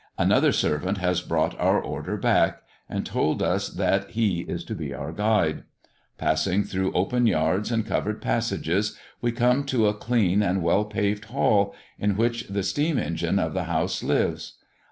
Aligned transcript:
Another 0.17 0.51
servant 0.51 0.97
has 0.97 1.21
brought 1.21 1.53
our 1.59 1.79
order 1.79 2.17
back, 2.17 2.63
and 2.89 3.05
told 3.05 3.43
us 3.43 3.69
that 3.69 4.09
he 4.09 4.39
is 4.41 4.63
to 4.63 4.73
be 4.73 4.95
our 4.95 5.11
guide. 5.11 5.61
Passing 6.17 6.63
through 6.63 6.91
open 6.93 7.27
yards 7.27 7.71
and 7.71 7.85
covered 7.85 8.19
passages, 8.19 8.97
we 9.21 9.31
come 9.31 9.63
to 9.65 9.85
a 9.87 9.93
clean 9.93 10.41
and 10.41 10.63
well 10.63 10.85
paved 10.85 11.25
hall, 11.25 11.75
in 11.99 12.15
which 12.17 12.47
the 12.47 12.63
steam 12.63 12.97
engine 12.97 13.37
of 13.37 13.53
the 13.53 13.65
house 13.65 14.01
lives. 14.01 14.53